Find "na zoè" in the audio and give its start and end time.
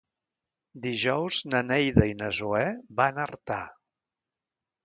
2.23-2.65